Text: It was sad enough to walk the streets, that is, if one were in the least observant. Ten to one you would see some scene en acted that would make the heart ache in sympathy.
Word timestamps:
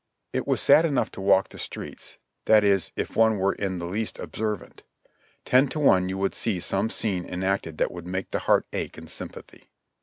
It 0.33 0.47
was 0.47 0.59
sad 0.59 0.83
enough 0.83 1.11
to 1.11 1.21
walk 1.21 1.49
the 1.49 1.59
streets, 1.59 2.17
that 2.45 2.63
is, 2.63 2.91
if 2.95 3.15
one 3.15 3.37
were 3.37 3.53
in 3.53 3.77
the 3.77 3.85
least 3.85 4.17
observant. 4.17 4.81
Ten 5.45 5.67
to 5.67 5.79
one 5.79 6.09
you 6.09 6.17
would 6.17 6.33
see 6.33 6.59
some 6.59 6.89
scene 6.89 7.23
en 7.23 7.43
acted 7.43 7.77
that 7.77 7.91
would 7.91 8.07
make 8.07 8.31
the 8.31 8.39
heart 8.49 8.65
ache 8.73 8.97
in 8.97 9.07
sympathy. 9.07 9.69